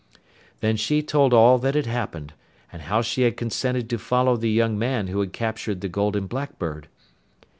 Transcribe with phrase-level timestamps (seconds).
[0.61, 2.33] Then she told all that had happened,
[2.73, 6.25] and how she had consented to follow the young man who had captured the Golden
[6.25, 6.87] Blackbird.